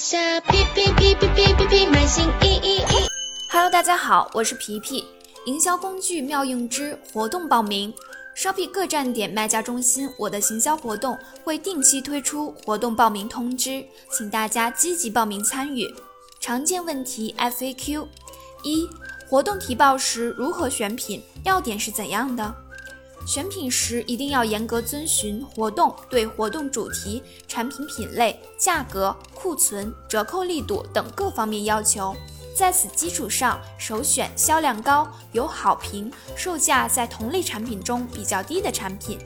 [0.00, 3.06] 下皮皮皮皮皮皮皮买新衣衣衣。
[3.50, 5.04] Hello，大家好，我是皮皮。
[5.44, 7.92] 营销工具妙用之活动报名
[8.34, 15.86] ，Shopee 各站点卖家中心，我的行销活动会定期推出活动报名通知，请大家积极报名参与。
[16.40, 18.06] 常见问题 FAQ：
[18.62, 18.88] 一、
[19.28, 21.22] 活动提报时如何选品？
[21.44, 22.54] 要点是怎样的？
[23.30, 32.12] 选品时一定要严格遵循活动对活动主题、产品品类、价格、库存、折扣力度等各方面要求，
[32.56, 39.16] 在此基础上首选销量高、有好评、售价在同类产品中比较低的产品。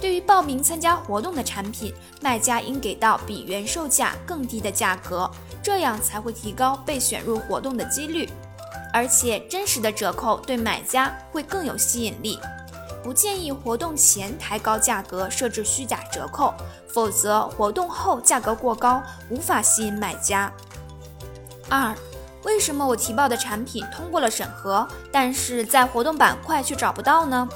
[0.00, 5.30] 对于报名参加活动的产品，卖家应给到比原售价更低的价格，
[5.62, 8.28] 这样才会提高被选入活动的几率。
[8.92, 12.36] 而且真实的折扣对买家会更有吸引力。
[13.02, 16.52] 不建议活动前抬高价格，设置虚假折扣，
[16.86, 20.52] 否则活动后价格过高，无法吸引买家。
[21.68, 21.94] 二，
[22.44, 27.48] 为什么我提报的产品通过了审核，但是在活动板块却找不到呢？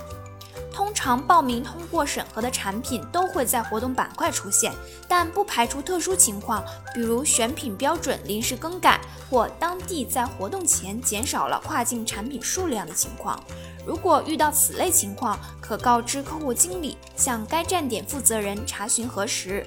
[0.74, 4.72] 通常报名通过审核的产品都会在活动板块出现，
[5.06, 13.40] 但不排除特殊情况，比如选品标准临时更改或当地在活动前减少了跨境产品数量的情况。
[13.86, 19.64] 如果遇到此类情况，可告知客户经理，向该站点负责人查询核实。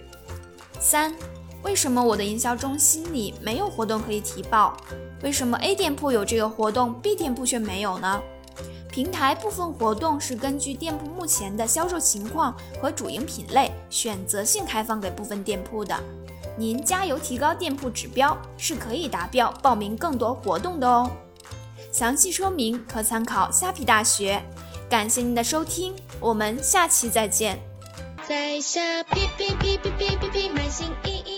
[0.79, 1.15] 三、
[1.63, 4.75] 为什么我的营销中心里没有活动可以提报？
[5.23, 8.21] 为什么 A 店铺有这个活动，B 店铺却没有呢？
[8.97, 15.95] 平台部分活动是根据店铺目前的销售情况和主营品类，选择性开放给部分店铺的。
[16.57, 21.07] 您加油提高店铺指标，是可以达标报名更多活动的哦。
[21.91, 24.41] 详细说明可参考虾皮大学。
[24.89, 27.59] 感谢您的收听，我们下期再见。
[28.27, 31.36] 在下皮皮皮皮皮皮皮买新衣衣。